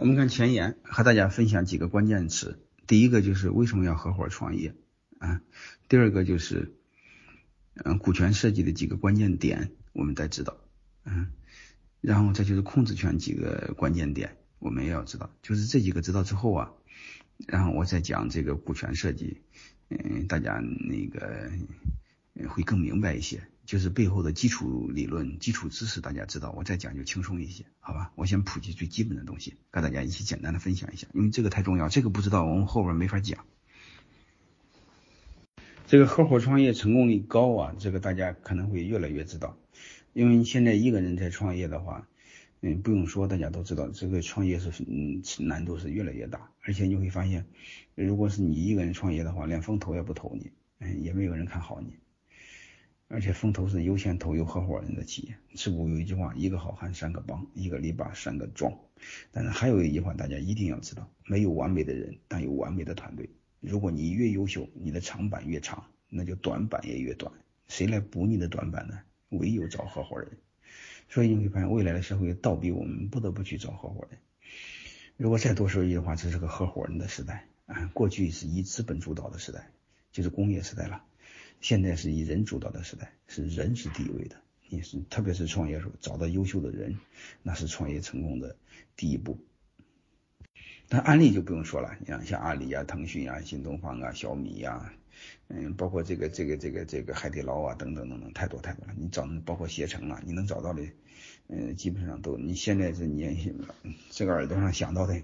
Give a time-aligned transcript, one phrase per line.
[0.00, 2.60] 我们看前言，和大家分享几个关键词。
[2.86, 4.76] 第一个就是为什么要合伙创业
[5.18, 5.40] 啊？
[5.88, 6.72] 第二个就是
[7.74, 10.56] 嗯股权设计的几个关键点，我们得知道。
[11.04, 11.32] 嗯，
[12.00, 15.34] 然后再就是控制权几个关键点，我们也要知道。
[15.42, 16.70] 就是这几个知道之后啊，
[17.48, 19.42] 然后我再讲这个股权设计，
[19.88, 21.50] 嗯，大家那个
[22.46, 23.40] 会更明白一些。
[23.64, 28.12] 就是背后的基础理论、基础知识，大家知道，我再讲就轻松一些，好吧？
[28.14, 33.44] 我先普及最基本的东西，跟大家一起简单的分享一下，因为这个太重要，这个不知道我们后边没法讲。
[35.86, 39.58] 这个合伙创业成功率高啊，这个大家可能会越来越知道，
[40.14, 42.08] 因为现在一个人在创业的话，
[42.62, 47.44] 嗯，不用说，大家都知道，这个创业是嗯难度是越来越大，而且你会发现，
[47.94, 51.98] 如果是你一个人创业的话，连风投也不投你，嗯，也没有人看好你。
[53.10, 55.36] 而且风投是优先投有合伙人的企业。
[55.54, 58.78] 自古有一句话：一个好汉三个帮，一个篱笆三个桩。
[59.32, 63.30] 但是还有一句话，大家一定要知道：没有完美的人，但有完美的团队。
[63.60, 67.32] 如果你越优秀，你的长板越长，那就短板也越短。
[67.66, 69.00] 谁来补你的短板呢？
[69.30, 70.28] 唯有找合伙人。
[71.08, 74.18] 所以你会发现，未来的社会倒逼我们不得不去找合伙人。
[75.16, 77.90] 如果再多说一句话，这是个合伙人的时代啊！
[77.94, 79.70] 过去是以资本主导的时代，
[80.12, 81.02] 就是工业时代了。
[81.60, 84.36] 现在是以人主导的时代，是人是第一位的。
[84.70, 86.98] 你是特别是创业时候找到优秀的人，
[87.42, 88.56] 那是创业成功的
[88.96, 89.38] 第一步。
[90.90, 94.92] 但案例就不用说了，你看像阿里啊、腾讯啊、新东方啊、小米呀，
[95.48, 98.94] 嗯，包括这个这个这个这个海底捞啊等等等等，太多太多了。
[98.96, 100.82] 你找包括携程啊，你能找到的，
[101.48, 102.36] 嗯，基本上都。
[102.38, 103.52] 你现在是你
[104.10, 105.22] 这个耳朵上想到的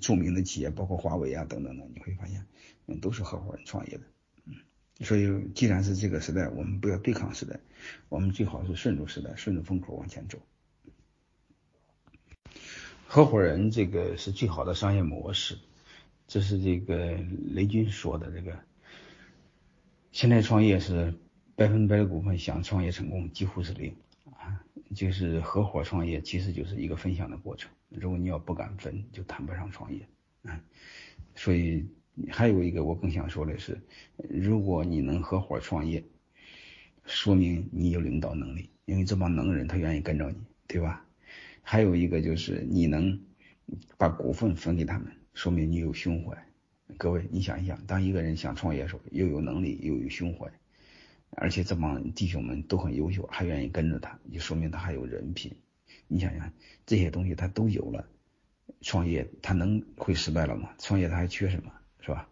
[0.00, 2.44] 著名的企业，包括华为啊等等的，你会发现，
[2.86, 4.04] 嗯，都是合伙人创业的。
[5.00, 7.58] 所以，既然是这个时代，我们不要对抗时代，
[8.08, 10.38] 我们最好是顺着时代，顺着风口往前走。
[13.08, 15.58] 合伙人这个是最好的商业模式，
[16.28, 17.18] 这是这个
[17.50, 18.30] 雷军说的。
[18.30, 18.56] 这个
[20.12, 21.12] 现在创业是
[21.56, 24.64] 百分百的股份，想创业成功几乎是零啊。
[24.94, 27.68] 就是合伙创业，其实就是一个分享的过程。
[27.88, 30.08] 如果你要不敢分，就谈不上创业
[30.44, 30.62] 啊。
[31.34, 31.84] 所以。
[32.28, 33.80] 还有一个我更想说的是，
[34.16, 36.04] 如果你能合伙创业，
[37.04, 40.36] 说明你有领导能力，因为这帮能人他愿意跟着你，
[40.66, 41.04] 对吧？
[41.62, 43.20] 还有一个就是你能
[43.98, 46.36] 把股份分给他们，说明你有胸怀。
[46.98, 50.46] 各位，你想一想，当一个人想创业的时候，又有能力又有胸怀，
[51.30, 55.52] 而且这帮弟兄们都很优秀，还愿意跟着他，就说明他还有人品。
[56.06, 56.52] 你想想
[56.86, 58.06] 这些东西他都有了，
[58.82, 60.74] 创业他能会失败了吗？
[60.78, 61.72] 创业他还缺什么？
[62.04, 62.28] 是吧？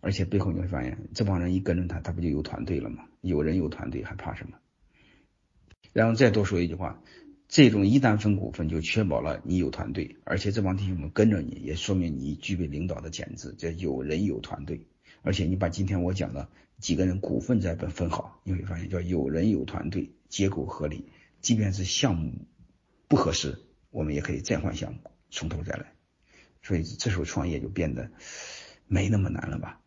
[0.00, 3.04] 而且背后你会发现，这帮人一跟着他，他不就有团队了吗？
[3.20, 4.56] 有人有团队，还怕什么？
[5.92, 7.02] 然后再多说一句话，
[7.48, 14.86] 这种一旦分股份，就确保了你有团队，而且这帮弟兄们跟着你，也说明你具备领导的潜质，叫有人有团队。
[15.22, 21.06] 而且你把今天我讲的几个人股份再分分好，你会发现叫有人有团队，结构合理，
[21.40, 22.46] 即便是项目
[23.08, 23.58] 不合适，
[23.90, 25.92] 我们也可以再换项目，从头再来。
[26.62, 28.12] 所以这时候创业就变得。
[28.88, 29.78] 没那么难了吧？